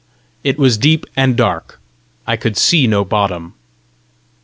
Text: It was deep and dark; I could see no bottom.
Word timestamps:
It 0.43 0.57
was 0.57 0.79
deep 0.79 1.05
and 1.15 1.37
dark; 1.37 1.79
I 2.25 2.35
could 2.35 2.57
see 2.57 2.87
no 2.87 3.05
bottom. 3.05 3.53